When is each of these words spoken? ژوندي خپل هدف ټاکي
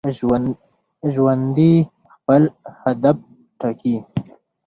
ژوندي 1.13 1.73
خپل 2.13 2.41
هدف 2.81 3.17
ټاکي 3.59 3.95